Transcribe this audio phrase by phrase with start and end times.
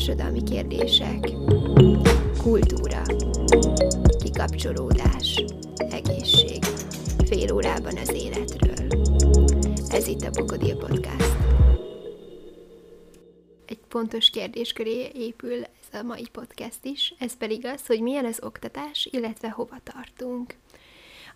[0.00, 1.30] Társadalmi kérdések,
[2.42, 3.02] kultúra,
[4.22, 5.44] kikapcsolódás,
[5.76, 6.64] egészség.
[7.26, 9.02] Fél órában az életről.
[9.88, 11.36] Ez itt a Bokodil Podcast.
[13.66, 18.24] Egy pontos kérdés köré épül ez a mai podcast is, ez pedig az, hogy milyen
[18.24, 20.54] az oktatás, illetve hova tartunk.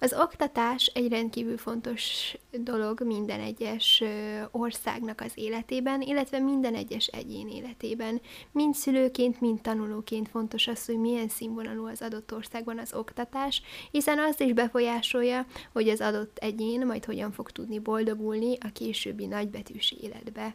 [0.05, 4.03] Az oktatás egy rendkívül fontos dolog minden egyes
[4.51, 8.21] országnak az életében, illetve minden egyes egyén életében.
[8.53, 14.19] Mind szülőként, mind tanulóként fontos az, hogy milyen színvonalú az adott országban az oktatás, hiszen
[14.19, 19.95] azt is befolyásolja, hogy az adott egyén majd hogyan fog tudni boldogulni a későbbi nagybetűs
[20.01, 20.55] életbe.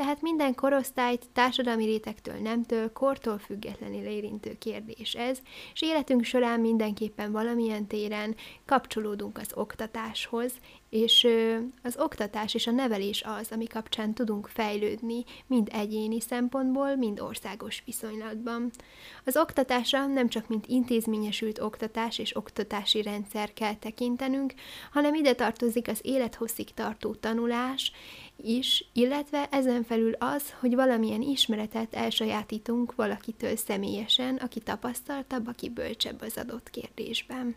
[0.00, 5.38] Tehát minden korosztályt, társadalmi rétektől nemtől, kortól függetlenül érintő kérdés ez,
[5.72, 8.34] és életünk során mindenképpen valamilyen téren
[8.66, 10.52] kapcsolódunk az oktatáshoz,
[10.90, 11.26] és
[11.82, 17.82] az oktatás és a nevelés az, ami kapcsán tudunk fejlődni, mind egyéni szempontból, mind országos
[17.84, 18.70] viszonylatban.
[19.24, 24.54] Az oktatásra nem csak mint intézményesült oktatás és oktatási rendszer kell tekintenünk,
[24.92, 27.92] hanem ide tartozik az élethosszig tartó tanulás
[28.36, 36.20] is, illetve ezen felül az, hogy valamilyen ismeretet elsajátítunk valakitől személyesen, aki tapasztaltabb, aki bölcsebb
[36.20, 37.56] az adott kérdésben.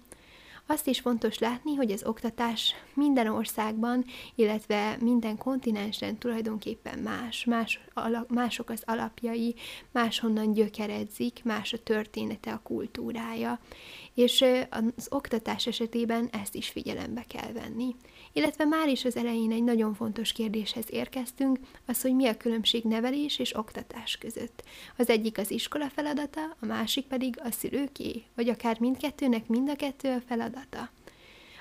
[0.67, 7.79] Azt is fontos látni, hogy az oktatás minden országban, illetve minden kontinensen tulajdonképpen más, más
[7.93, 9.55] ala, mások az alapjai,
[9.91, 13.59] máshonnan gyökeredzik, más a története, a kultúrája.
[14.13, 17.95] És az oktatás esetében ezt is figyelembe kell venni.
[18.33, 22.83] Illetve már is az elején egy nagyon fontos kérdéshez érkeztünk, az, hogy mi a különbség
[22.83, 24.63] nevelés és oktatás között.
[24.97, 29.75] Az egyik az iskola feladata, a másik pedig a szülőké, vagy akár mindkettőnek mind a
[29.75, 30.89] kettő a feladata.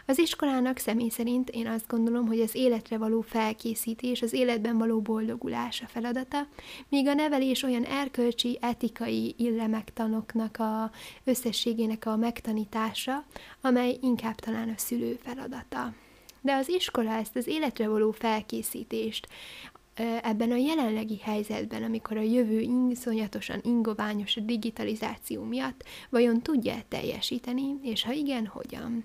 [0.06, 5.00] Az iskolának személy szerint én azt gondolom, hogy az életre való felkészítés, az életben való
[5.00, 6.46] boldogulás a feladata,
[6.88, 10.90] míg a nevelés olyan erkölcsi, etikai illemektanoknak a
[11.24, 13.24] összességének a megtanítása,
[13.60, 15.92] amely inkább talán a szülő feladata.
[16.42, 19.29] De az iskola ezt az életre való felkészítést,
[20.23, 22.61] ebben a jelenlegi helyzetben, amikor a jövő
[22.91, 29.05] iszonyatosan ingoványos a digitalizáció miatt, vajon tudja -e teljesíteni, és ha igen, hogyan?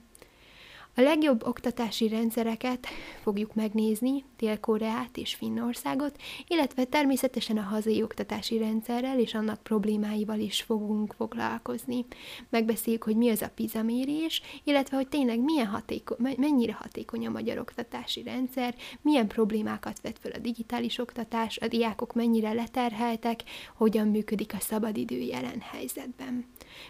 [0.98, 2.88] A legjobb oktatási rendszereket
[3.22, 10.62] fogjuk megnézni, Dél-Koreát és Finnországot, illetve természetesen a hazai oktatási rendszerrel és annak problémáival is
[10.62, 12.06] fogunk foglalkozni.
[12.50, 17.32] Megbeszéljük, hogy mi az a PISA mérés, illetve hogy tényleg milyen hatéko- mennyire hatékony a
[17.32, 23.40] magyar oktatási rendszer, milyen problémákat vet fel a digitális oktatás, a diákok mennyire leterheltek,
[23.76, 26.46] hogyan működik a szabadidő jelen helyzetben.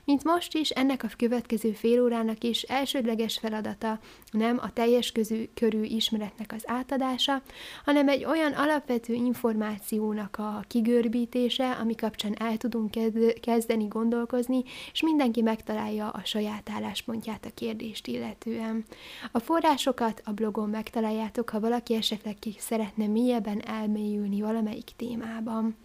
[0.05, 3.96] Mint most is, ennek a következő fél órának is elsődleges feladata
[4.31, 7.41] nem a teljes közű, körű ismeretnek az átadása,
[7.85, 12.93] hanem egy olyan alapvető információnak a kigörbítése, ami kapcsán el tudunk
[13.41, 18.85] kezdeni gondolkozni, és mindenki megtalálja a saját álláspontját a kérdést illetően.
[19.31, 25.75] A forrásokat a blogon megtaláljátok, ha valaki esetleg ki szeretne mélyebben elmélyülni valamelyik témában.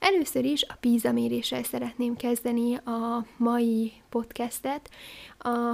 [0.00, 4.90] Először is a PISA méréssel szeretném kezdeni a mai podcastet,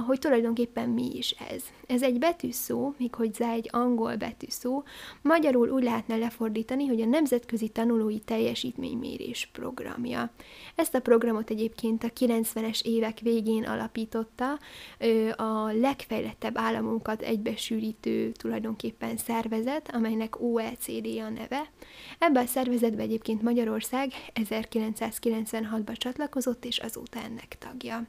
[0.05, 1.63] hogy tulajdonképpen mi is ez.
[1.87, 4.83] Ez egy betűszó, méghozzá egy angol betűszó,
[5.21, 10.29] magyarul úgy lehetne lefordítani, hogy a Nemzetközi Tanulói Teljesítménymérés programja.
[10.75, 14.59] Ezt a programot egyébként a 90-es évek végén alapította
[15.35, 21.69] a legfejlettebb államunkat egybesűrítő tulajdonképpen szervezet, amelynek OECD a neve.
[22.19, 28.07] Ebben a szervezetben egyébként Magyarország 1996-ban csatlakozott, és azóta ennek tagja.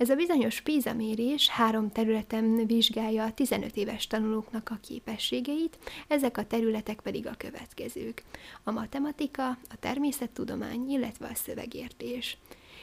[0.00, 5.78] Ez a bizonyos PISA mérés három területen vizsgálja a 15 éves tanulóknak a képességeit,
[6.08, 8.22] ezek a területek pedig a következők.
[8.64, 12.36] A matematika, a természettudomány, illetve a szövegértés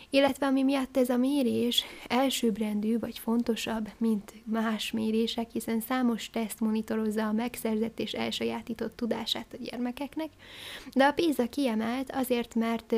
[0.09, 6.59] illetve ami miatt ez a mérés elsőbbrendű vagy fontosabb, mint más mérések, hiszen számos teszt
[6.59, 10.29] monitorozza a megszerzett és elsajátított tudását a gyermekeknek,
[10.94, 12.95] de a PISA kiemelt azért, mert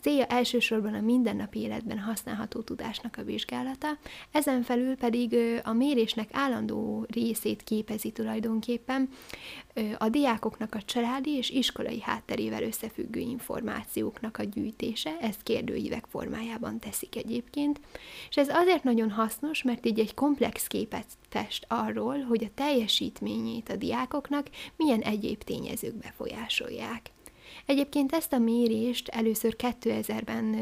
[0.00, 3.88] célja elsősorban a mindennapi életben használható tudásnak a vizsgálata,
[4.32, 9.08] ezen felül pedig a mérésnek állandó részét képezi tulajdonképpen
[9.98, 16.31] a diákoknak a családi és iskolai hátterével összefüggő információknak a gyűjtése, ezt kérdőívek formájában
[16.78, 17.80] teszik egyébként,
[18.28, 23.68] és ez azért nagyon hasznos, mert így egy komplex képet fest arról, hogy a teljesítményét
[23.68, 24.46] a diákoknak
[24.76, 27.10] milyen egyéb tényezők befolyásolják.
[27.66, 30.56] Egyébként ezt a mérést először 2000-ben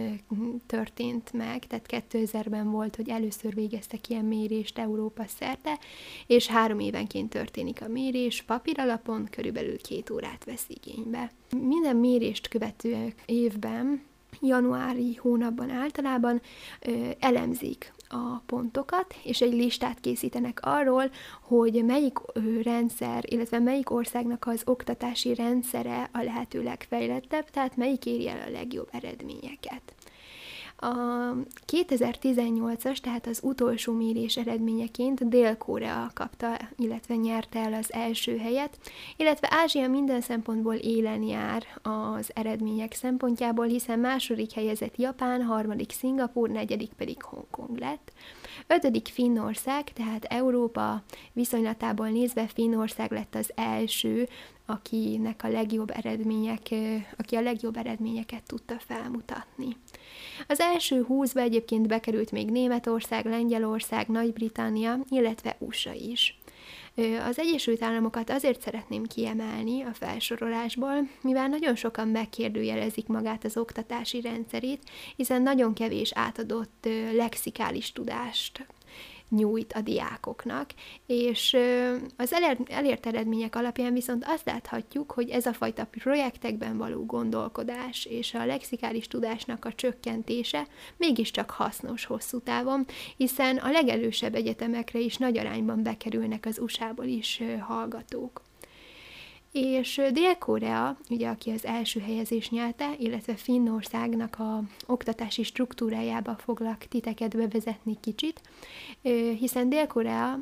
[0.67, 5.78] történt meg, tehát 2000-ben volt, hogy először végeztek ilyen mérést Európa szerte,
[6.26, 11.32] és három évenként történik a mérés, papíralapon körülbelül két órát vesz igénybe.
[11.56, 14.02] Minden mérést követő évben
[14.41, 16.41] januári hónapban általában
[17.19, 21.11] elemzik a pontokat, és egy listát készítenek arról,
[21.43, 22.19] hogy melyik
[22.62, 28.50] rendszer, illetve melyik országnak az oktatási rendszere a lehető legfejlettebb, tehát melyik érje el a
[28.50, 29.94] legjobb eredményeket.
[30.82, 31.35] A
[31.73, 38.79] 2018-as, tehát az utolsó mérés eredményeként Dél-Korea kapta, illetve nyerte el az első helyet,
[39.17, 46.49] illetve Ázsia minden szempontból élen jár az eredmények szempontjából, hiszen második helyezett Japán, harmadik Szingapur,
[46.49, 48.12] negyedik pedig Hongkong lett.
[48.67, 51.03] Ötödik Finnország, tehát Európa
[51.33, 54.29] viszonylatából nézve Finnország lett az első,
[54.67, 56.75] akinek a legjobb eredmények,
[57.17, 59.76] aki a legjobb eredményeket tudta felmutatni.
[60.48, 66.38] Az első húszba egyébként bekerült még Németország, Lengyelország, Nagy-Britannia, illetve USA is.
[67.28, 74.20] Az Egyesült Államokat azért szeretném kiemelni a felsorolásból, mivel nagyon sokan megkérdőjelezik magát az oktatási
[74.20, 74.82] rendszerét,
[75.16, 78.66] hiszen nagyon kevés átadott lexikális tudást
[79.31, 80.71] nyújt a diákoknak,
[81.06, 81.56] és
[82.17, 82.32] az
[82.69, 88.47] elért eredmények alapján viszont azt láthatjuk, hogy ez a fajta projektekben való gondolkodás és a
[88.47, 90.67] lexikális tudásnak a csökkentése
[90.97, 92.87] mégiscsak hasznos hosszú távon,
[93.17, 98.49] hiszen a legelősebb egyetemekre is nagy arányban bekerülnek az USA-ból is hallgatók.
[99.52, 107.37] És Dél-Korea, ugye, aki az első helyezés nyerte, illetve Finnországnak a oktatási struktúrájába foglak titeket
[107.37, 108.41] bevezetni kicsit,
[109.38, 110.38] hiszen Dél-Korea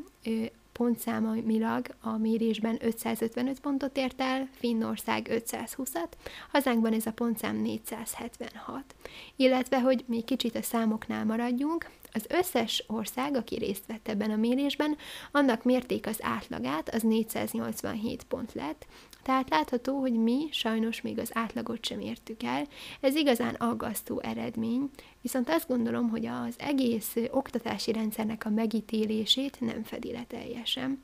[0.78, 6.12] pontszámilag a mérésben 555 pontot ért el, Finnország 520-at,
[6.52, 8.94] hazánkban ez a pontszám 476.
[9.36, 14.36] Illetve, hogy még kicsit a számoknál maradjunk, az összes ország, aki részt vett ebben a
[14.36, 14.96] mérésben,
[15.32, 18.86] annak mérték az átlagát, az 487 pont lett,
[19.28, 22.66] tehát látható, hogy mi sajnos még az átlagot sem értük el.
[23.00, 24.90] Ez igazán aggasztó eredmény,
[25.22, 31.00] viszont azt gondolom, hogy az egész oktatási rendszernek a megítélését nem fedi le teljesen.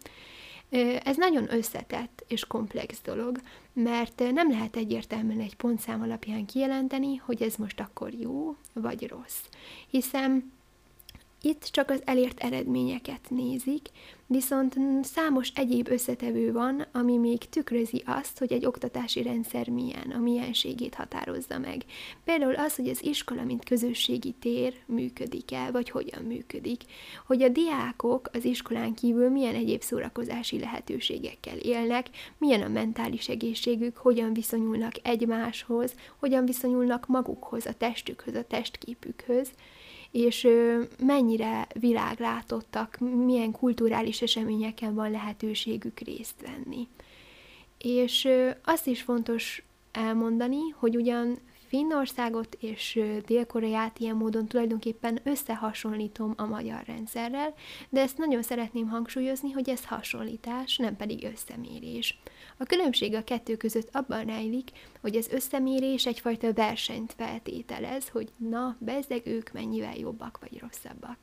[1.04, 3.40] Ez nagyon összetett és komplex dolog,
[3.72, 9.40] mert nem lehet egyértelműen egy pontszám alapján kijelenteni, hogy ez most akkor jó vagy rossz.
[9.90, 10.52] Hiszen
[11.44, 13.88] itt csak az elért eredményeket nézik,
[14.26, 20.18] viszont számos egyéb összetevő van, ami még tükrözi azt, hogy egy oktatási rendszer milyen, a
[20.18, 21.84] mienségét határozza meg.
[22.24, 26.82] Például az, hogy az iskola, mint közösségi tér működik-e, vagy hogyan működik.
[27.26, 32.06] Hogy a diákok az iskolán kívül milyen egyéb szórakozási lehetőségekkel élnek,
[32.38, 39.50] milyen a mentális egészségük, hogyan viszonyulnak egymáshoz, hogyan viszonyulnak magukhoz, a testükhöz, a testképükhöz,
[40.14, 40.48] és
[40.98, 46.88] mennyire világlátottak, milyen kulturális eseményeken van lehetőségük részt venni.
[47.78, 48.28] És
[48.64, 49.62] azt is fontos
[49.92, 57.54] elmondani, hogy ugyan Finnországot és Dél-Koreát ilyen módon tulajdonképpen összehasonlítom a magyar rendszerrel,
[57.88, 62.18] de ezt nagyon szeretném hangsúlyozni, hogy ez hasonlítás, nem pedig összemérés.
[62.56, 64.70] A különbség a kettő között abban rejlik,
[65.00, 71.18] hogy az összemérés egyfajta versenyt feltételez, hogy na, bezzeg ők mennyivel jobbak vagy rosszabbak.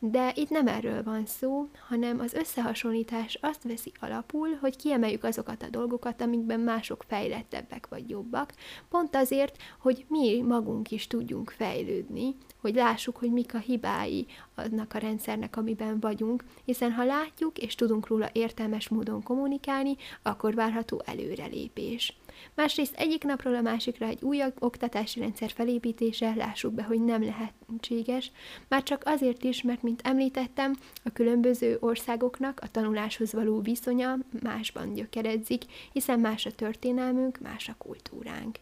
[0.00, 5.62] De itt nem erről van szó, hanem az összehasonlítás azt veszi alapul, hogy kiemeljük azokat
[5.62, 8.54] a dolgokat, amikben mások fejlettebbek vagy jobbak,
[8.88, 14.94] pont azért, hogy mi magunk is tudjunk fejlődni, hogy lássuk, hogy mik a hibái annak
[14.94, 21.02] a rendszernek, amiben vagyunk, hiszen ha látjuk és tudunk róla értelmes módon kommunikálni, akkor várható
[21.04, 22.16] előrelépés.
[22.54, 28.30] Másrészt egyik napról a másikra egy új oktatási rendszer felépítése, lássuk be, hogy nem lehetséges,
[28.68, 34.92] már csak azért is, mert, mint említettem, a különböző országoknak a tanuláshoz való viszonya másban
[34.92, 38.58] gyökeredzik, hiszen más a történelmünk, más a kultúránk.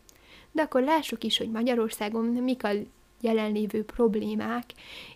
[0.53, 2.71] De akkor lássuk is, hogy Magyarországon mik a
[3.21, 4.65] jelenlévő problémák,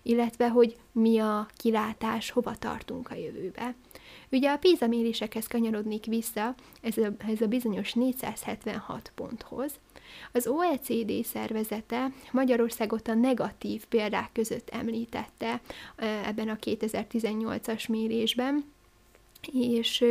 [0.02, 3.74] illetve hogy mi a kilátás, hova tartunk a jövőbe.
[4.32, 9.72] Ugye a PISA mérésekhez kanyarodnék vissza, ez a, ez a bizonyos 476 ponthoz.
[10.32, 15.60] Az OECD szervezete Magyarországot a negatív példák között említette
[16.24, 18.64] ebben a 2018-as mérésben,
[19.52, 20.04] és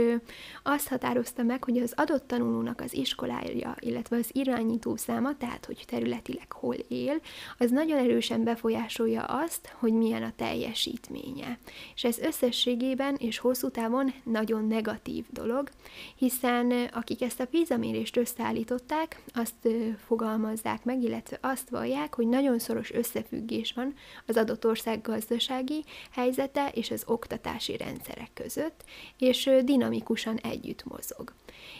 [0.63, 5.83] azt határozta meg, hogy az adott tanulónak az iskolája, illetve az irányító száma, tehát hogy
[5.87, 7.21] területileg hol él,
[7.57, 11.57] az nagyon erősen befolyásolja azt, hogy milyen a teljesítménye.
[11.95, 15.69] És ez összességében és hosszú távon nagyon negatív dolog,
[16.15, 19.67] hiszen akik ezt a PISA mérést összeállították, azt
[20.05, 23.93] fogalmazzák meg, illetve azt vallják, hogy nagyon szoros összefüggés van
[24.25, 28.83] az adott ország gazdasági helyzete és az oktatási rendszerek között,
[29.19, 31.33] és dinamikusan együtt mozog.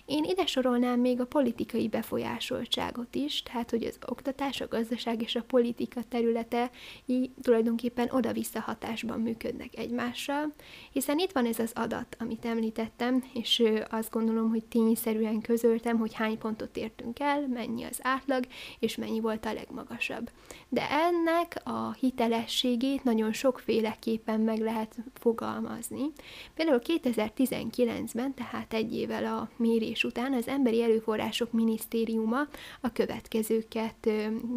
[0.06, 5.36] Én ide sorolnám még a politikai befolyásoltságot is, tehát hogy az oktatás, a gazdaság és
[5.36, 6.72] a politika területe
[7.06, 10.54] így tulajdonképpen oda-vissza hatásban működnek egymással,
[10.92, 16.14] hiszen itt van ez az adat, amit említettem, és azt gondolom, hogy tényszerűen közöltem, hogy
[16.14, 18.44] hány pontot értünk el, mennyi az átlag,
[18.80, 20.30] és mennyi volt a legmagasabb.
[20.70, 26.12] De ennek a hitelességét nagyon sokféleképpen meg lehet fogalmazni.
[26.56, 32.48] Például 2019-ben, tehát egy évvel a mérés után az Emberi Erőforrások Minisztériuma
[32.82, 34.10] a következőket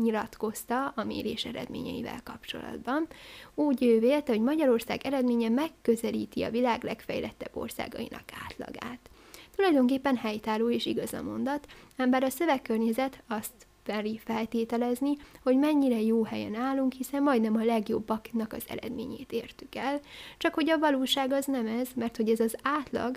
[0.03, 3.07] nyilatkozta a mérés eredményeivel kapcsolatban.
[3.55, 9.11] Úgy vélte, hogy Magyarország eredménye megközelíti a világ legfejlettebb országainak átlagát.
[9.57, 11.67] Tulajdonképpen helytálló és igaz a mondat,
[11.97, 17.65] ám bár a szövegkörnyezet azt feli feltételezni, hogy mennyire jó helyen állunk, hiszen majdnem a
[17.65, 20.01] legjobbaknak az eredményét értük el,
[20.39, 23.17] csak hogy a valóság az nem ez, mert hogy ez az átlag,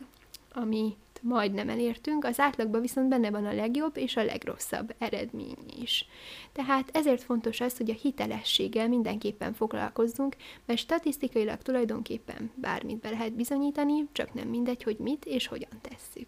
[0.53, 0.95] ami
[1.25, 6.05] majdnem elértünk, az átlagban viszont benne van a legjobb és a legrosszabb eredmény is.
[6.51, 13.33] Tehát ezért fontos az, hogy a hitelességgel mindenképpen foglalkozzunk, mert statisztikailag tulajdonképpen bármit be lehet
[13.33, 16.27] bizonyítani, csak nem mindegy, hogy mit és hogyan tesszük.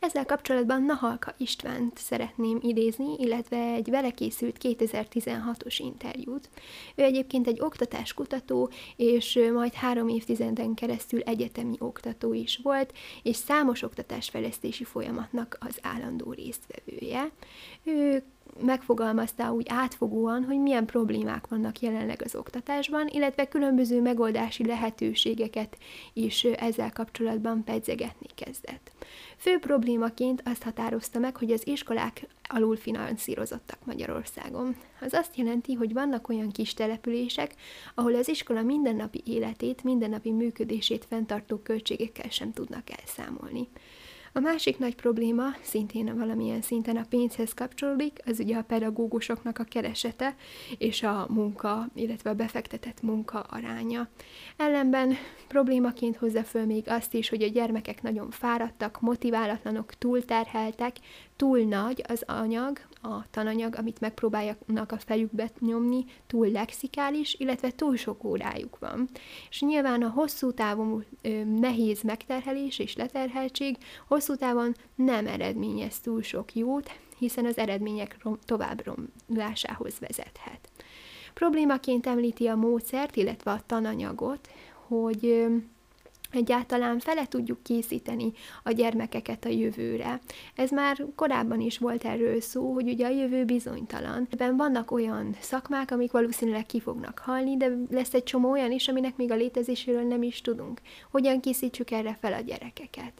[0.00, 6.48] Ezzel kapcsolatban Nahalka Istvánt szeretném idézni, illetve egy vele készült 2016-os interjút.
[6.94, 13.82] Ő egyébként egy oktatáskutató, és majd három évtizeden keresztül egyetemi oktató is volt, és számos
[13.82, 17.30] oktatásfejlesztési folyamatnak az állandó résztvevője.
[17.84, 18.22] Ő
[18.60, 25.78] megfogalmazta úgy átfogóan, hogy milyen problémák vannak jelenleg az oktatásban, illetve különböző megoldási lehetőségeket
[26.12, 28.90] is ezzel kapcsolatban pedzegetni kezdett.
[29.36, 34.76] Fő problémaként azt határozta meg, hogy az iskolák alul finanszírozottak Magyarországon.
[35.00, 37.54] Az azt jelenti, hogy vannak olyan kis települések,
[37.94, 43.68] ahol az iskola mindennapi életét, mindennapi működését fenntartó költségekkel sem tudnak elszámolni.
[44.32, 49.64] A másik nagy probléma, szintén valamilyen szinten a pénzhez kapcsolódik, az ugye a pedagógusoknak a
[49.64, 50.36] keresete
[50.78, 54.08] és a munka, illetve a befektetett munka aránya.
[54.56, 55.14] Ellenben
[55.48, 60.96] problémaként hozza föl még azt is, hogy a gyermekek nagyon fáradtak, motiválatlanok, túlterheltek,
[61.36, 67.96] túl nagy az anyag, a tananyag, amit megpróbáljanak a fejükbe nyomni, túl lexikális, illetve túl
[67.96, 69.08] sok órájuk van.
[69.50, 73.76] És nyilván a hosszú távon ö, nehéz megterhelés és leterheltség
[74.08, 80.70] hosszú távon nem eredményez túl sok jót, hiszen az eredmények rom- tovább romlásához vezethet.
[81.34, 84.48] Problémaként említi a módszert, illetve a tananyagot,
[84.86, 85.46] hogy
[86.30, 88.32] egyáltalán fele tudjuk készíteni
[88.62, 90.20] a gyermekeket a jövőre.
[90.54, 94.26] Ez már korábban is volt erről szó, hogy ugye a jövő bizonytalan.
[94.30, 98.88] Ebben vannak olyan szakmák, amik valószínűleg ki fognak halni, de lesz egy csomó olyan is,
[98.88, 100.80] aminek még a létezéséről nem is tudunk.
[101.10, 103.12] Hogyan készítsük erre fel a gyerekeket?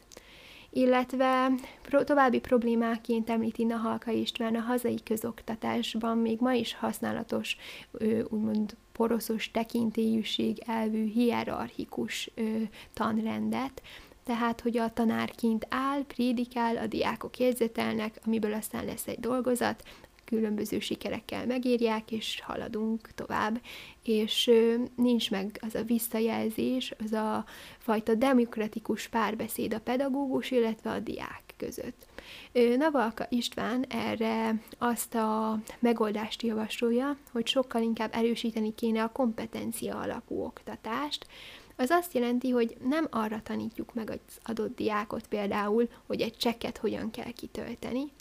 [0.69, 7.57] Illetve pro- további problémáként említi Nahalka István a hazai közoktatásban még ma is használatos,
[8.29, 12.31] úgymond poroszos tekintélyűség elvű hierarchikus
[12.93, 13.81] tanrendet,
[14.23, 19.83] tehát, hogy a tanár kint áll, prédikál, a diákok jegyzetelnek, amiből aztán lesz egy dolgozat,
[20.29, 23.61] különböző sikerekkel megírják, és haladunk tovább,
[24.03, 24.51] és
[24.95, 27.45] nincs meg az a visszajelzés, az a
[27.77, 32.05] fajta demokratikus párbeszéd a pedagógus, illetve a diák között.
[32.77, 40.43] Navalka István erre azt a megoldást javasolja, hogy sokkal inkább erősíteni kéne a kompetencia alapú
[40.43, 41.27] oktatást,
[41.79, 46.77] az azt jelenti, hogy nem arra tanítjuk meg az adott diákot például, hogy egy csekket
[46.77, 48.11] hogyan kell kitölteni,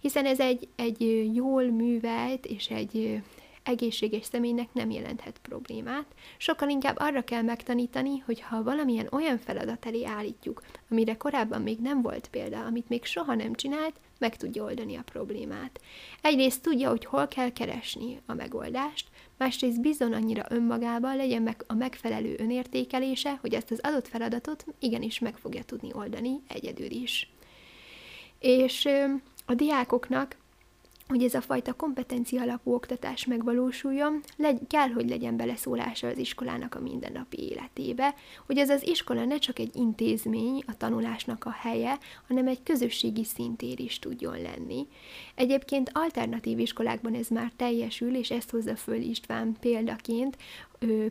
[0.00, 3.22] hiszen ez egy, egy jól művelt és egy
[3.68, 6.06] egészséges személynek nem jelenthet problémát,
[6.36, 11.78] sokkal inkább arra kell megtanítani, hogy ha valamilyen olyan feladat elé állítjuk, amire korábban még
[11.78, 15.80] nem volt példa, amit még soha nem csinált, meg tudja oldani a problémát.
[16.20, 19.08] Egyrészt tudja, hogy hol kell keresni a megoldást,
[19.38, 25.18] másrészt bizon annyira önmagában legyen meg a megfelelő önértékelése, hogy ezt az adott feladatot igenis
[25.18, 27.30] meg fogja tudni oldani egyedül is.
[28.38, 28.88] És
[29.46, 30.36] a diákoknak
[31.08, 36.74] hogy ez a fajta kompetencia alapú oktatás megvalósuljon, legy, kell, hogy legyen beleszólása az iskolának
[36.74, 38.14] a mindennapi életébe,
[38.46, 41.98] hogy ez az iskola ne csak egy intézmény, a tanulásnak a helye,
[42.28, 44.86] hanem egy közösségi szintér is tudjon lenni.
[45.34, 50.36] Egyébként alternatív iskolákban ez már teljesül, és ezt hozza föl István példaként,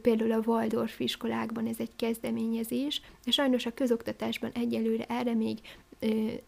[0.01, 5.57] például a Waldorf iskolákban ez egy kezdeményezés, de sajnos a közoktatásban egyelőre erre még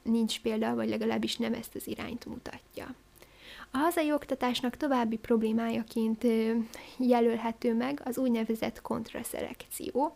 [0.03, 2.95] nincs példa, vagy legalábbis nem ezt az irányt mutatja.
[3.71, 6.25] A hazai oktatásnak további problémájaként
[6.97, 10.15] jelölhető meg az úgynevezett kontraszelekció.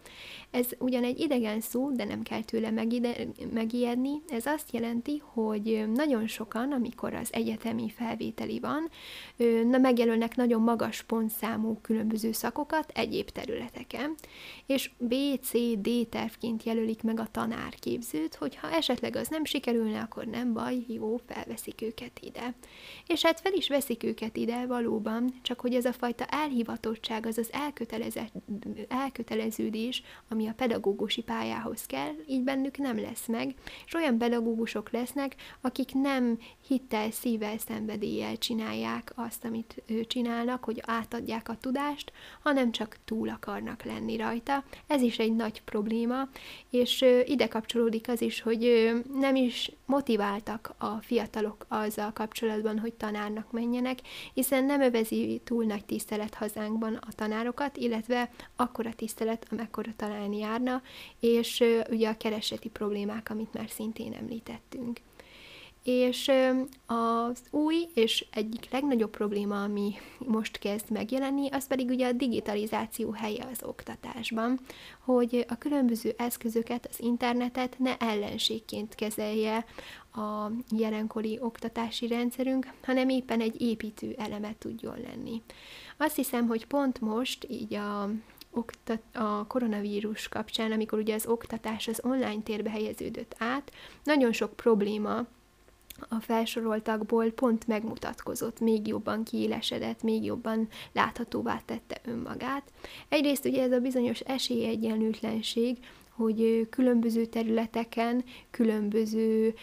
[0.51, 3.15] Ez ugyan egy idegen szó, de nem kell tőle megide,
[3.53, 4.12] megijedni.
[4.27, 8.89] Ez azt jelenti, hogy nagyon sokan, amikor az egyetemi felvételi van,
[9.69, 14.15] na, megjelölnek nagyon magas pontszámú különböző szakokat egyéb területeken,
[14.65, 20.25] és B, C, D tervként jelölik meg a tanárképzőt, hogyha esetleg az nem sikerülne, akkor
[20.25, 22.53] nem baj, jó, felveszik őket ide.
[23.07, 27.38] És hát fel is veszik őket ide valóban, csak hogy ez a fajta elhivatottság, az
[27.38, 27.51] az
[28.89, 35.35] elköteleződés, ami a pedagógusi pályához kell, így bennük nem lesz meg, és olyan pedagógusok lesznek,
[35.62, 42.12] akik nem hittel, szívvel, szenvedéllyel csinálják azt, amit csinálnak, hogy átadják a tudást,
[42.43, 44.63] hanem csak túl akarnak lenni rajta.
[44.88, 46.29] Ez is egy nagy probléma,
[46.69, 52.93] és ide kapcsolódik az is, hogy nem is motiváltak a fiatalok azzal kapcsolatban, hogy
[53.33, 53.99] tanárnak menjenek,
[54.33, 60.81] hiszen nem övezi túl nagy tisztelet hazánkban a tanárokat, illetve akkora tisztelet, amekkora találni járna,
[61.19, 64.99] és ugye a kereseti problémák, amit már szintén említettünk.
[65.83, 66.31] És
[66.85, 73.11] az új és egyik legnagyobb probléma, ami most kezd megjelenni, az pedig ugye a digitalizáció
[73.11, 74.59] helye az oktatásban,
[74.99, 79.65] hogy a különböző eszközöket, az internetet ne ellenségként kezelje
[80.13, 85.41] a jelenkori oktatási rendszerünk, hanem éppen egy építő eleme tudjon lenni.
[85.97, 88.09] Azt hiszem, hogy pont most így a
[89.13, 93.71] a koronavírus kapcsán, amikor ugye az oktatás az online térbe helyeződött át,
[94.03, 95.25] nagyon sok probléma
[96.09, 102.71] a felsoroltakból pont megmutatkozott, még jobban kiélesedett, még jobban láthatóvá tette önmagát.
[103.09, 105.77] Egyrészt ugye ez a bizonyos esélyegyenlőtlenség,
[106.15, 109.53] hogy különböző területeken különböző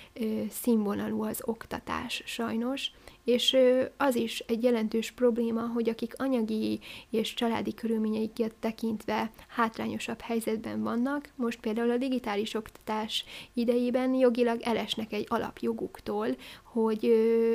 [0.50, 2.90] színvonalú az oktatás sajnos,
[3.24, 3.56] és
[3.96, 6.80] az is egy jelentős probléma, hogy akik anyagi
[7.10, 15.12] és családi körülményeiket tekintve hátrányosabb helyzetben vannak, most például a digitális oktatás idejében jogilag elesnek
[15.12, 16.28] egy alapjoguktól,
[16.62, 17.12] hogy,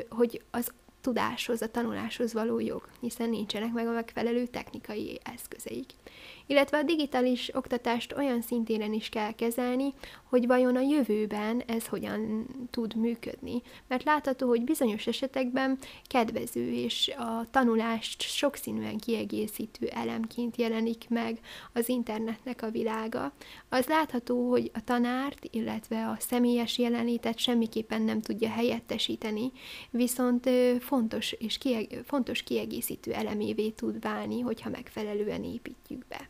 [0.09, 0.71] hogy az
[1.01, 5.85] tudáshoz, a tanuláshoz való jog, hiszen nincsenek meg a megfelelő technikai eszközeik
[6.45, 12.47] illetve a digitális oktatást olyan szintéren is kell kezelni, hogy vajon a jövőben ez hogyan
[12.71, 13.61] tud működni.
[13.87, 21.39] Mert látható, hogy bizonyos esetekben kedvező és a tanulást sokszínűen kiegészítő elemként jelenik meg
[21.73, 23.33] az internetnek a világa.
[23.69, 29.51] Az látható, hogy a tanárt, illetve a személyes jelenlétet semmiképpen nem tudja helyettesíteni,
[29.89, 30.49] viszont
[30.79, 36.29] fontos és kieg- fontos kiegészítő elemévé tud válni, hogyha megfelelően építjük be.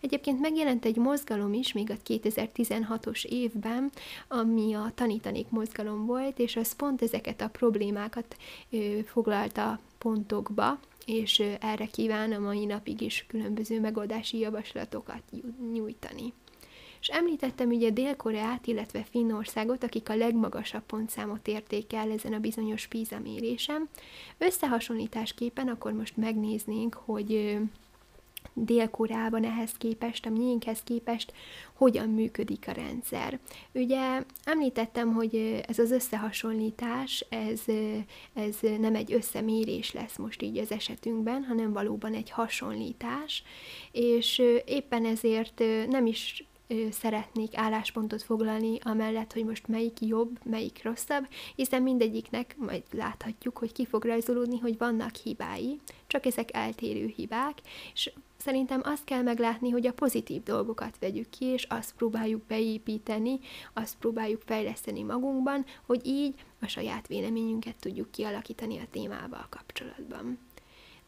[0.00, 3.90] Egyébként megjelent egy mozgalom is még a 2016-os évben,
[4.28, 8.36] ami a tanítanék mozgalom volt, és az pont ezeket a problémákat
[8.70, 15.22] ö, foglalta pontokba, és ö, erre kíván a mai napig is különböző megoldási javaslatokat
[15.72, 16.32] nyújtani.
[17.00, 22.86] És említettem ugye Dél-Koreát, illetve Finnországot, akik a legmagasabb pontszámot érték el ezen a bizonyos
[22.86, 23.88] PISA mérésem.
[24.38, 27.58] Összehasonlításképpen akkor most megnéznénk, hogy
[28.52, 31.32] Dél-Koreában ehhez képest, a miénkhez képest,
[31.74, 33.38] hogyan működik a rendszer.
[33.72, 37.60] Ugye említettem, hogy ez az összehasonlítás, ez,
[38.34, 43.42] ez nem egy összemérés lesz most így az esetünkben, hanem valóban egy hasonlítás,
[43.92, 46.46] és éppen ezért nem is
[46.90, 53.72] szeretnék álláspontot foglalni amellett, hogy most melyik jobb, melyik rosszabb, hiszen mindegyiknek majd láthatjuk, hogy
[53.72, 57.58] ki fog rajzolódni, hogy vannak hibái, csak ezek eltérő hibák,
[57.94, 63.38] és szerintem azt kell meglátni, hogy a pozitív dolgokat vegyük ki, és azt próbáljuk beépíteni,
[63.72, 70.38] azt próbáljuk fejleszteni magunkban, hogy így a saját véleményünket tudjuk kialakítani a témával kapcsolatban.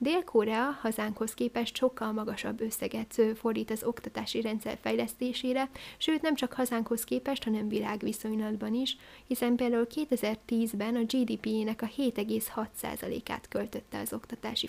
[0.03, 7.05] Dél-Korea hazánkhoz képest sokkal magasabb összeget fordít az oktatási rendszer fejlesztésére, sőt nem csak hazánkhoz
[7.05, 14.69] képest, hanem világviszonylatban is, hiszen például 2010-ben a GDP-ének a 7,6%-át költötte az oktatási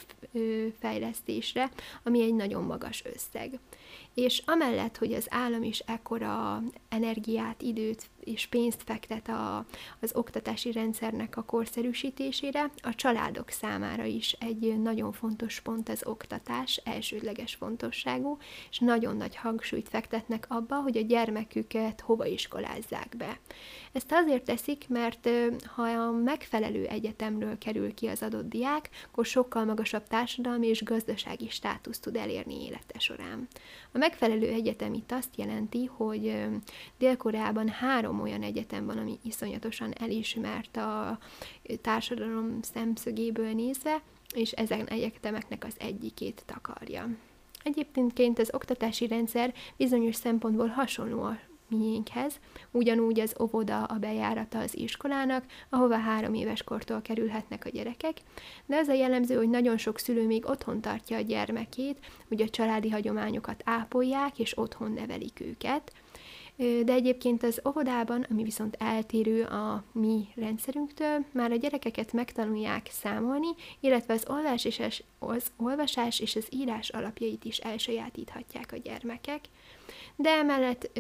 [0.80, 1.72] fejlesztésre,
[2.04, 3.60] ami egy nagyon magas összeg
[4.14, 9.66] és amellett, hogy az állam is ekkora energiát, időt és pénzt fektet a,
[10.00, 16.82] az oktatási rendszernek a korszerűsítésére, a családok számára is egy nagyon fontos pont az oktatás,
[16.84, 18.38] elsődleges fontosságú,
[18.70, 23.40] és nagyon nagy hangsúlyt fektetnek abba, hogy a gyermeküket hova iskolázzák be.
[23.92, 25.30] Ezt azért teszik, mert
[25.66, 31.50] ha a megfelelő egyetemről kerül ki az adott diák, akkor sokkal magasabb társadalmi és gazdasági
[31.50, 33.48] státuszt tud elérni élete során.
[33.92, 36.46] A megfelelő egyetem itt azt jelenti, hogy
[36.98, 41.20] Dél-Koreában három olyan egyetem van, ami iszonyatosan elismert a
[41.82, 44.02] társadalom szemszögéből nézve,
[44.34, 47.10] és ezen egyetemeknek az egyikét takarja.
[47.64, 51.22] Egyébként az oktatási rendszer bizonyos szempontból hasonló
[51.72, 52.40] miénkhez,
[52.72, 58.18] ugyanúgy az óvoda a bejárata az iskolának, ahova három éves kortól kerülhetnek a gyerekek,
[58.66, 62.50] de az a jellemző, hogy nagyon sok szülő még otthon tartja a gyermekét, hogy a
[62.50, 65.92] családi hagyományokat ápolják, és otthon nevelik őket,
[66.86, 73.48] de egyébként az óvodában, ami viszont eltérő a mi rendszerünktől, már a gyerekeket megtanulják számolni,
[73.80, 74.82] illetve az olvás és
[75.20, 79.40] az, olvasás és az írás alapjait is elsajátíthatják a gyermekek.
[80.16, 81.00] De emellett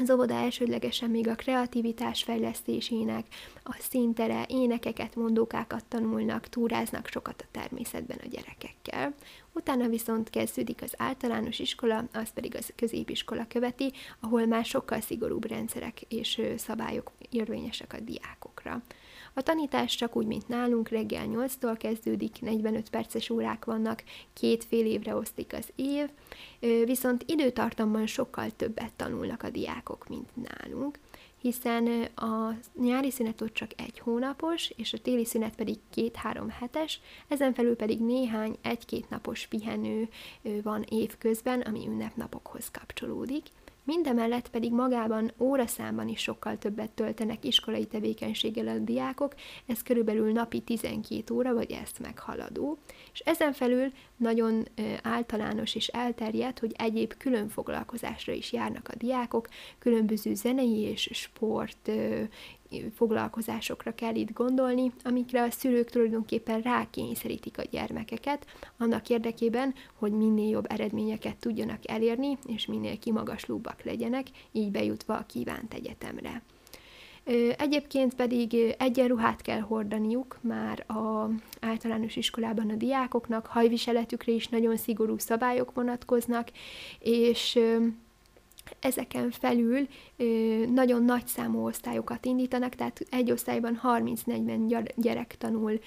[0.00, 3.26] az óvoda elsődlegesen még a kreativitás fejlesztésének,
[3.62, 9.14] a színtere, énekeket, mondókákat tanulnak, túráznak sokat a természetben a gyerekekkel.
[9.52, 15.46] Utána viszont kezdődik az általános iskola, az pedig az középiskola követi, ahol már sokkal szigorúbb
[15.46, 18.82] rendszerek és szabályok érvényesek a diákokra.
[19.38, 24.86] A tanítás csak úgy, mint nálunk, reggel 8-tól kezdődik, 45 perces órák vannak, két fél
[24.86, 26.10] évre osztik az év,
[26.84, 30.98] viszont időtartamban sokkal többet tanulnak a diákok, mint nálunk,
[31.40, 37.00] hiszen a nyári szünet ott csak egy hónapos, és a téli szünet pedig két-három hetes,
[37.28, 40.08] ezen felül pedig néhány egy-két napos pihenő
[40.62, 43.44] van évközben, ami ünnepnapokhoz kapcsolódik.
[43.88, 49.34] Mindemellett pedig magában óraszámban is sokkal többet töltenek iskolai tevékenységgel a diákok,
[49.66, 52.78] ez körülbelül napi 12 óra, vagy ezt meghaladó,
[53.12, 54.68] és ezen felül nagyon
[55.02, 59.48] általános és elterjedt, hogy egyéb külön foglalkozásra is járnak a diákok,
[59.78, 61.90] különböző zenei és sport
[62.94, 68.46] foglalkozásokra kell itt gondolni, amikre a szülők tulajdonképpen rákényszerítik a gyermekeket,
[68.78, 75.26] annak érdekében, hogy minél jobb eredményeket tudjanak elérni, és minél kimagaslóbbak legyenek, így bejutva a
[75.26, 76.42] kívánt egyetemre.
[77.58, 85.18] Egyébként pedig egyenruhát kell hordaniuk már a általános iskolában a diákoknak, hajviseletükre is nagyon szigorú
[85.18, 86.48] szabályok vonatkoznak,
[86.98, 87.58] és
[88.80, 89.88] ezeken felül
[90.72, 95.80] nagyon nagy számú osztályokat indítanak, tehát egy osztályban 30-40 gyerek tanul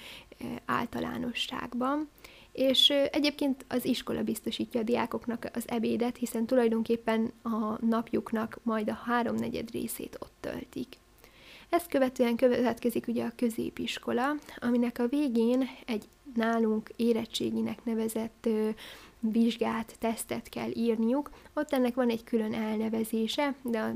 [0.64, 2.08] általánosságban,
[2.52, 9.00] és egyébként az iskola biztosítja a diákoknak az ebédet, hiszen tulajdonképpen a napjuknak majd a
[9.04, 10.96] háromnegyed részét ott töltik.
[11.68, 18.48] Ezt követően következik ugye a középiskola, aminek a végén egy nálunk érettséginek nevezett
[19.30, 21.30] vizsgát, tesztet kell írniuk.
[21.54, 23.92] Ott ennek van egy külön elnevezése, de a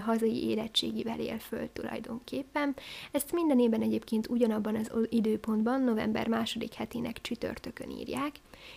[0.00, 2.74] hazai érettségivel él föl tulajdonképpen.
[3.10, 8.32] Ezt minden évben egyébként ugyanabban az időpontban, november második hetének csütörtökön írják,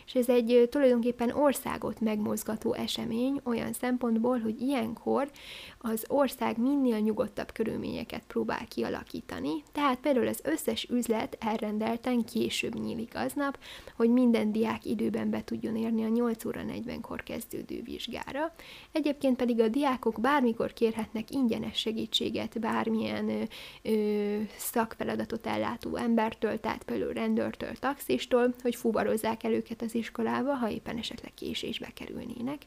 [0.06, 5.30] és ez egy tulajdonképpen országot megmozgató esemény olyan szempontból, hogy ilyenkor
[5.78, 13.12] az ország minél nyugodtabb körülményeket próbál kialakítani, tehát például az összes üzlet elrendelten később nyílik
[13.16, 13.60] aznap,
[13.96, 18.54] hogy minden diák időben be tudjon érni a 8 óra 40-kor kezdődő vizsgára.
[18.92, 23.42] Egyébként pedig a diákok bármikor kérhetnek ingyenes segítséget bármilyen ö,
[23.82, 30.70] ö, szakfeladatot ellátó embertől, tehát például rendőrtől, taxistól, hogy fuvarozzák el őket az iskolába, ha
[30.70, 32.62] éppen esetleg késésbe kerülnének.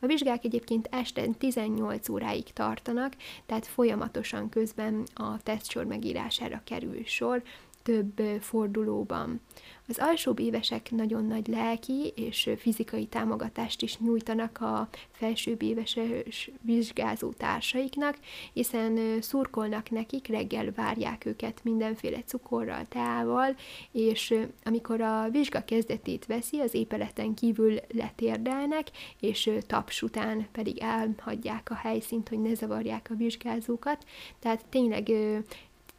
[0.00, 3.12] A vizsgák egyébként este 18 óráig tartanak,
[3.46, 7.42] tehát folyamatosan közben a tesztsor megírására kerül sor,
[7.82, 9.40] több fordulóban.
[9.88, 17.32] Az alsóbb évesek nagyon nagy lelki és fizikai támogatást is nyújtanak a felsőbb éveses vizsgázó
[17.32, 18.18] társaiknak,
[18.52, 23.56] hiszen szurkolnak nekik, reggel várják őket mindenféle cukorral, teával,
[23.92, 28.90] és amikor a vizsga kezdetét veszi, az épeleten kívül letérdelnek,
[29.20, 34.04] és taps után pedig elhagyják a helyszínt, hogy ne zavarják a vizsgázókat.
[34.38, 35.10] Tehát tényleg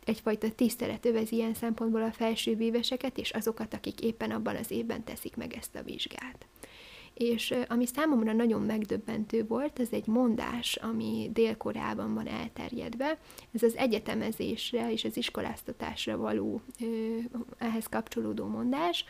[0.05, 5.03] egyfajta tisztelet övez ilyen szempontból a felső éveseket, és azokat, akik éppen abban az évben
[5.03, 6.47] teszik meg ezt a vizsgát.
[7.13, 13.19] És ami számomra nagyon megdöbbentő volt, az egy mondás, ami Dél-Koreában van elterjedve.
[13.51, 16.61] Ez az egyetemezésre és az iskoláztatásra való
[17.57, 19.05] ehhez kapcsolódó mondás,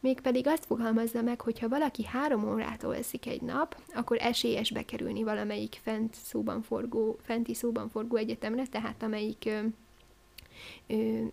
[0.00, 5.22] mégpedig azt fogalmazza meg, hogy ha valaki három órát alszik egy nap, akkor esélyes bekerülni
[5.22, 9.50] valamelyik fent szóban forgó, fenti szóban forgó egyetemre, tehát amelyik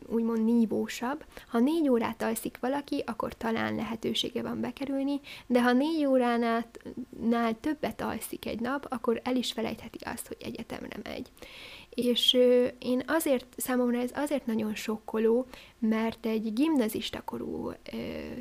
[0.08, 1.26] úgymond nívósabb.
[1.48, 6.66] Ha négy órát alszik valaki, akkor talán lehetősége van bekerülni, de ha négy óránál
[7.60, 11.28] többet alszik egy nap, akkor el is felejtheti azt, hogy egyetemre megy.
[11.90, 12.38] És
[12.80, 15.46] én azért, számomra ez azért nagyon sokkoló,
[15.80, 17.72] mert egy gimnazista korú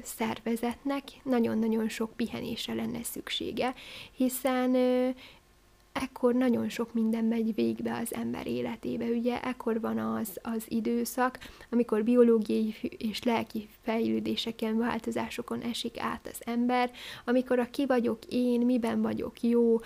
[0.02, 3.74] szervezetnek nagyon-nagyon sok pihenésre lenne szüksége,
[4.16, 4.76] hiszen
[5.92, 9.04] ekkor nagyon sok minden megy végbe az ember életébe.
[9.04, 11.38] Ugye ekkor van az, az időszak,
[11.70, 16.90] amikor biológiai és lelki fejlődéseken, változásokon esik át az ember,
[17.24, 19.78] amikor a ki vagyok én, miben vagyok jó,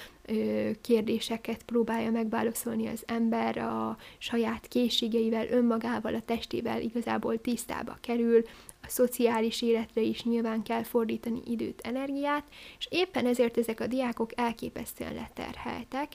[0.80, 8.42] kérdéseket próbálja megválaszolni az ember a saját készségeivel, önmagával, a testével igazából tisztába kerül,
[8.86, 12.44] a szociális életre is nyilván kell fordítani időt, energiát,
[12.78, 16.08] és éppen ezért ezek a diákok elképesztően leterheltek,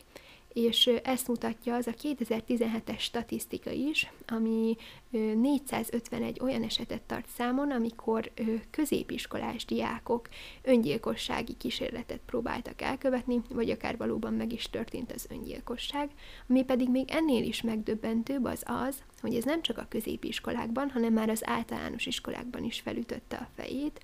[0.54, 4.78] és ezt mutatja az a 2017-es statisztika is, ami
[5.10, 8.32] 451 olyan esetet tart számon, amikor
[8.70, 10.30] középiskolás diákok
[10.62, 16.10] öngyilkossági kísérletet próbáltak elkövetni, vagy akár valóban meg is történt az öngyilkosság,
[16.50, 21.14] ami pedig még ennél is megdöbbentőbb az az, hogy ez nem csak a középiskolákban, hanem
[21.14, 24.02] már az általános iskolákban is felütötte a fejét,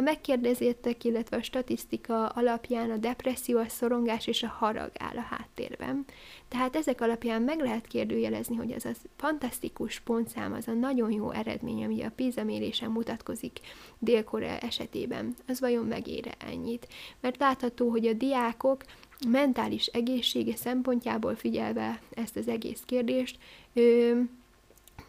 [0.00, 5.26] a megkérdezétek, illetve a statisztika alapján a depresszió, a szorongás és a harag áll a
[5.30, 6.04] háttérben.
[6.48, 11.30] Tehát ezek alapján meg lehet kérdőjelezni, hogy ez a fantasztikus pontszám, az a nagyon jó
[11.30, 13.60] eredmény, ami a PISA mérésen mutatkozik
[13.98, 16.88] Dél-Korea esetében, az vajon megére ennyit.
[17.20, 18.84] Mert látható, hogy a diákok
[19.28, 23.38] mentális egészsége szempontjából figyelve ezt az egész kérdést,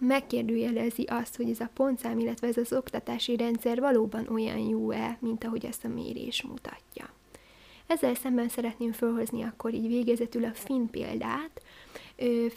[0.02, 5.44] megkérdőjelezi azt, hogy ez a pontszám, illetve ez az oktatási rendszer valóban olyan jó-e, mint
[5.44, 7.10] ahogy ezt a mérés mutatja.
[7.88, 11.62] Ezzel szemben szeretném felhozni akkor így végezetül a finn példát,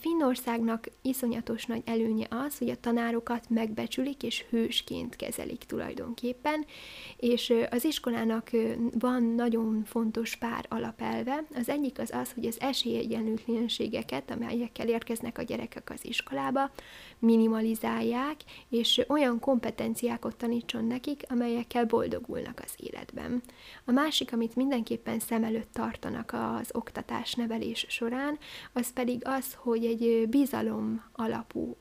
[0.00, 6.64] Finnországnak iszonyatos nagy előnye az, hogy a tanárokat megbecsülik és hősként kezelik tulajdonképpen,
[7.16, 8.50] és az iskolának
[8.98, 11.44] van nagyon fontos pár alapelve.
[11.54, 16.70] Az egyik az az, hogy az esélyegyenlőtlenségeket, amelyekkel érkeznek a gyerekek az iskolába,
[17.18, 18.36] minimalizálják,
[18.68, 23.42] és olyan kompetenciákat tanítson nekik, amelyekkel boldogulnak az életben.
[23.84, 28.38] A másik, amit mindenképpen szem előtt tartanak az oktatás nevelés során,
[28.72, 31.76] az pedig az, hogy egy bizalom alapú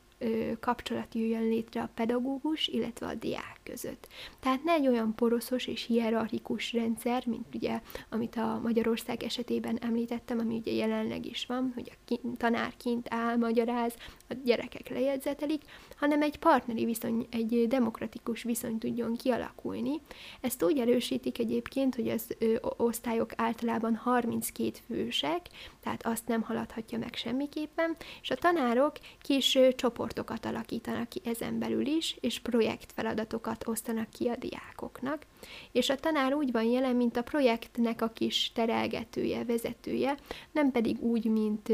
[0.60, 4.08] kapcsolat jöjjön létre a pedagógus, illetve a diák között.
[4.40, 10.38] Tehát ne egy olyan poroszos és hierarchikus rendszer, mint ugye, amit a Magyarország esetében említettem,
[10.38, 13.94] ami ugye jelenleg is van, hogy a tanár kint áll, magyaráz,
[14.28, 15.62] a gyerekek lejegyzetelik,
[15.96, 20.00] hanem egy partneri viszony, egy demokratikus viszony tudjon kialakulni.
[20.40, 25.46] Ezt úgy erősítik egyébként, hogy az ö, osztályok általában 32 fősek,
[25.82, 29.68] tehát azt nem haladhatja meg semmiképpen, és a tanárok kis ö,
[30.14, 35.26] csoportokat alakítanak ki ezen belül is, és projektfeladatokat osztanak ki a diákoknak.
[35.72, 40.16] És a tanár úgy van jelen, mint a projektnek a kis terelgetője, vezetője,
[40.52, 41.72] nem pedig úgy, mint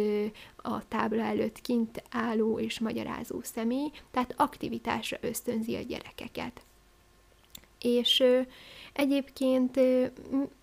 [0.56, 6.62] a tábla előtt kint álló és magyarázó személy, tehát aktivitásra ösztönzi a gyerekeket.
[7.80, 8.24] És
[8.92, 9.80] egyébként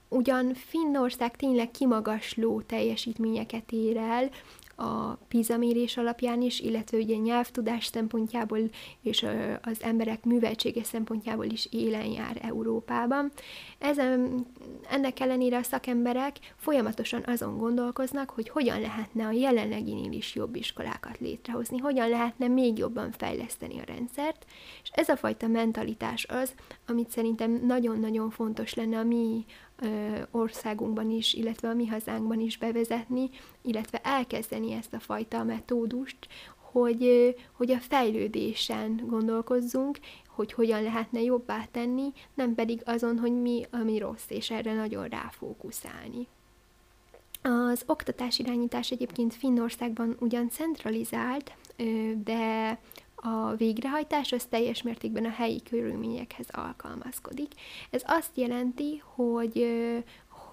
[0.10, 4.30] ugyan Finnország tényleg kimagasló teljesítményeket ér el,
[4.80, 8.60] a PISA mérés alapján is, illetve ugye nyelvtudás szempontjából
[9.02, 9.26] és
[9.62, 13.32] az emberek műveltsége szempontjából is élen jár Európában.
[13.78, 14.46] Ezen,
[14.90, 21.20] ennek ellenére a szakemberek folyamatosan azon gondolkoznak, hogy hogyan lehetne a jelenleginél is jobb iskolákat
[21.20, 24.46] létrehozni, hogyan lehetne még jobban fejleszteni a rendszert,
[24.84, 26.54] és ez a fajta mentalitás az,
[26.88, 29.46] amit szerintem nagyon-nagyon fontos lenne a mi
[30.32, 33.30] országunkban is, illetve a mi hazánkban is bevezetni,
[33.62, 36.18] illetve elkezdeni ezt a fajta metódust,
[36.72, 43.66] hogy, hogy a fejlődésen gondolkozzunk, hogy hogyan lehetne jobbá tenni, nem pedig azon, hogy mi,
[43.72, 46.28] ami rossz, és erre nagyon ráfókuszálni.
[47.42, 51.52] Az oktatás irányítás egyébként Finnországban ugyan centralizált,
[52.24, 52.80] de
[53.21, 57.51] a végrehajtás az teljes mértékben a helyi körülményekhez alkalmazkodik.
[57.89, 59.67] Ez azt jelenti, hogy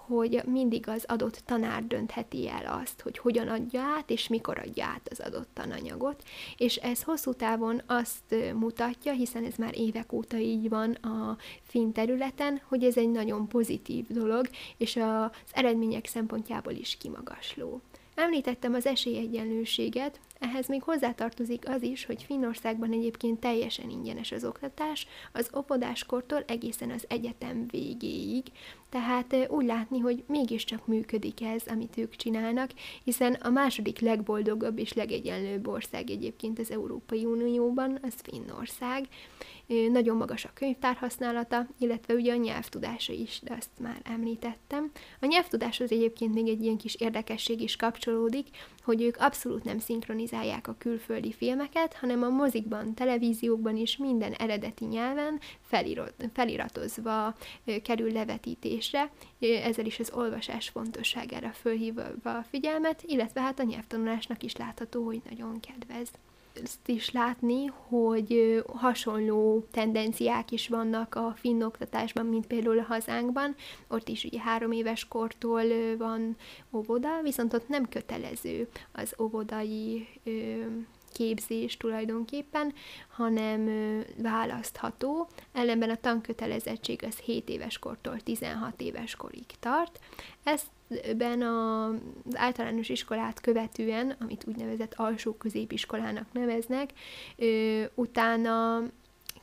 [0.07, 4.85] hogy mindig az adott tanár döntheti el azt, hogy hogyan adja át, és mikor adja
[4.85, 6.23] át az adott tananyagot,
[6.57, 11.93] és ez hosszú távon azt mutatja, hiszen ez már évek óta így van a finn
[11.93, 17.81] területen, hogy ez egy nagyon pozitív dolog, és az eredmények szempontjából is kimagasló.
[18.15, 25.07] Említettem az esélyegyenlőséget, ehhez még hozzátartozik az is, hogy Finnországban egyébként teljesen ingyenes az oktatás,
[25.33, 28.43] az opodáskortól egészen az egyetem végéig,
[28.89, 32.71] tehát úgy látni, hogy mégiscsak működik ez, amit ők csinálnak,
[33.05, 39.09] hiszen a második legboldogabb és legegyenlőbb ország egyébként az Európai Unióban, az Finnország.
[39.91, 44.91] Nagyon magas a könyvtár használata, illetve ugye a nyelvtudása is, de azt már említettem.
[45.21, 48.47] A nyelvtudáshoz egyébként még egy ilyen kis érdekesség is kapcsolódik,
[48.83, 49.79] hogy ők abszolút nem
[50.27, 55.41] szinkronizálják a külföldi filmeket, hanem a mozikban, televíziókban is minden eredeti nyelven
[56.33, 57.35] feliratozva
[57.83, 59.11] kerül levetítésre,
[59.41, 65.21] ezzel is az olvasás fontosságára fölhívva a figyelmet, illetve hát a nyelvtanulásnak is látható, hogy
[65.31, 66.09] nagyon kedvez
[66.63, 73.55] azt is látni, hogy hasonló tendenciák is vannak a finn oktatásban, mint például a hazánkban.
[73.89, 76.37] Ott is ugye három éves kortól van
[76.73, 80.09] óvoda, viszont ott nem kötelező az óvodai
[81.15, 82.73] képzés tulajdonképpen,
[83.09, 83.69] hanem
[84.23, 85.29] választható.
[85.53, 89.99] Ellenben a tankötelezettség az 7 éves kortól 16 éves korig tart.
[90.45, 90.67] Ezt
[91.17, 91.95] ben az
[92.37, 96.91] általános iskolát követően, amit úgynevezett alsó középiskolának neveznek,
[97.95, 98.83] utána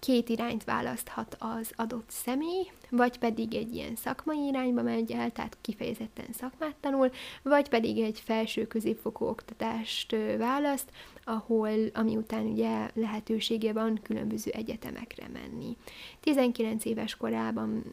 [0.01, 5.57] két irányt választhat az adott személy, vagy pedig egy ilyen szakmai irányba megy el, tehát
[5.61, 7.11] kifejezetten szakmát tanul,
[7.41, 10.91] vagy pedig egy felső középfokú oktatást választ,
[11.23, 15.77] ahol, ami után ugye lehetősége van különböző egyetemekre menni.
[16.19, 17.83] 19 éves korában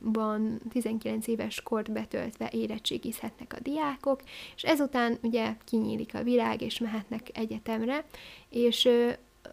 [0.00, 4.22] van, 19 éves kort betöltve érettségizhetnek a diákok,
[4.56, 8.04] és ezután ugye kinyílik a világ, és mehetnek egyetemre,
[8.48, 8.88] és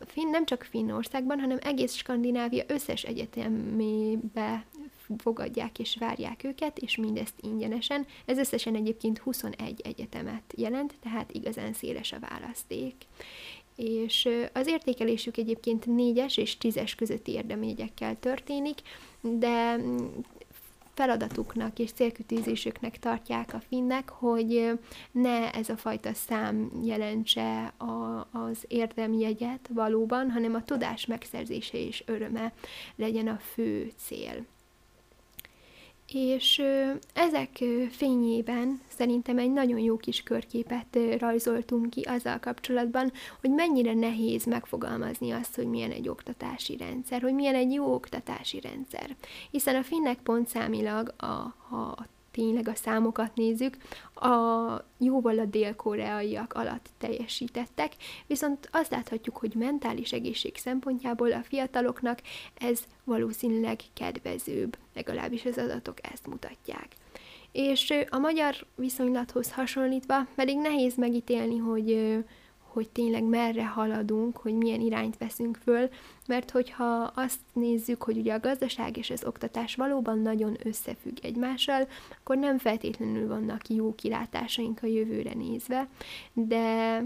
[0.06, 4.66] Finn, nem csak Finnországban, hanem egész Skandinávia összes egyetemébe
[5.18, 8.06] fogadják és várják őket, és mindezt ingyenesen.
[8.26, 12.96] Ez összesen egyébként 21 egyetemet jelent, tehát igazán széles a választék.
[13.76, 18.80] És az értékelésük egyébként 4-es és 10-es közötti érdeményekkel történik,
[19.22, 19.76] de
[20.94, 24.80] feladatuknak és célkütőzésüknek tartják a finnek, hogy
[25.12, 32.04] ne ez a fajta szám jelentse a, az érdemjegyet valóban, hanem a tudás megszerzése és
[32.06, 32.54] öröme
[32.96, 34.46] legyen a fő cél.
[36.14, 36.62] És
[37.14, 44.46] ezek fényében szerintem egy nagyon jó kis körképet rajzoltunk ki azzal kapcsolatban, hogy mennyire nehéz
[44.46, 49.16] megfogalmazni azt, hogy milyen egy oktatási rendszer, hogy milyen egy jó oktatási rendszer.
[49.52, 53.78] Hiszen a finnek pontszámilag, a, ha tényleg a számokat nézzük,
[54.16, 57.94] a jóval a dél-koreaiak alatt teljesítettek,
[58.28, 62.20] viszont azt láthatjuk, hogy mentális egészség szempontjából a fiataloknak
[62.58, 66.88] ez valószínűleg kedvezőbb, legalábbis az adatok ezt mutatják.
[67.52, 72.18] És a magyar viszonylathoz hasonlítva pedig nehéz megítélni, hogy
[72.72, 75.90] hogy tényleg merre haladunk, hogy milyen irányt veszünk föl,
[76.28, 81.88] mert hogyha azt nézzük, hogy ugye a gazdaság és az oktatás valóban nagyon összefügg egymással,
[82.20, 85.88] akkor nem feltétlenül vannak jó kilátásaink a jövőre nézve,
[86.34, 87.04] de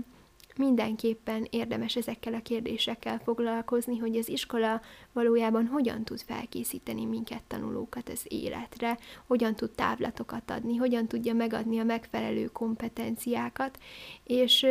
[0.57, 4.81] mindenképpen érdemes ezekkel a kérdésekkel foglalkozni, hogy az iskola
[5.13, 8.97] valójában hogyan tud felkészíteni minket tanulókat az életre,
[9.27, 13.79] hogyan tud távlatokat adni, hogyan tudja megadni a megfelelő kompetenciákat,
[14.23, 14.67] és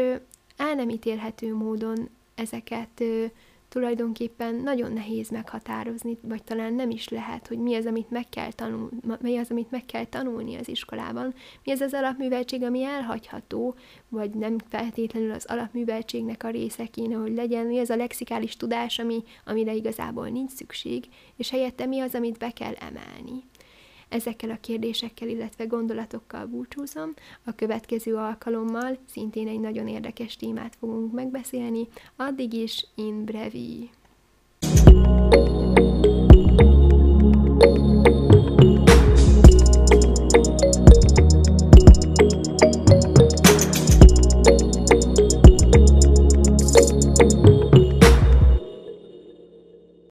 [0.56, 3.24] el nem ítélhető módon ezeket ö,
[3.74, 8.52] tulajdonképpen nagyon nehéz meghatározni, vagy talán nem is lehet, hogy mi az, amit meg kell,
[8.52, 8.90] tanul,
[9.20, 13.74] mi az, amit meg kell tanulni az iskolában, mi az az alapműveltség, ami elhagyható,
[14.08, 18.98] vagy nem feltétlenül az alapműveltségnek a része kéne, hogy legyen, mi az a lexikális tudás,
[18.98, 21.04] ami, amire igazából nincs szükség,
[21.36, 23.42] és helyette mi az, amit be kell emelni.
[24.08, 27.14] Ezekkel a kérdésekkel, illetve gondolatokkal búcsúzom.
[27.44, 31.88] A következő alkalommal szintén egy nagyon érdekes témát fogunk megbeszélni.
[32.16, 33.90] Addig is in brevi.
[37.60, 38.23] thank you